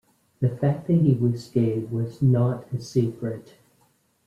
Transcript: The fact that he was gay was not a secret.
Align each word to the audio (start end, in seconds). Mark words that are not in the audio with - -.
The 0.39 0.49
fact 0.49 0.87
that 0.87 0.95
he 0.95 1.13
was 1.13 1.47
gay 1.49 1.77
was 1.77 2.23
not 2.23 2.65
a 2.73 2.79
secret. 2.79 3.53